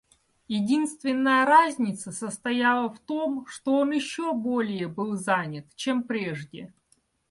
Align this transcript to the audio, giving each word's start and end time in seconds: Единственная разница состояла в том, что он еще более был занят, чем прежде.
Единственная 0.47 1.45
разница 1.45 2.11
состояла 2.11 2.89
в 2.89 2.97
том, 2.99 3.45
что 3.45 3.75
он 3.77 3.91
еще 3.91 4.33
более 4.33 4.87
был 4.87 5.15
занят, 5.15 5.67
чем 5.75 6.01
прежде. 6.01 6.73